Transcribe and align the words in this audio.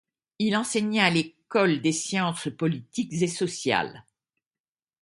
Il 0.39 0.55
enseigna 0.57 1.03
à 1.05 1.09
l'École 1.11 1.79
des 1.79 1.91
sciences 1.91 2.47
politiques 2.57 3.13
et 3.21 3.27
sociales. 3.27 4.03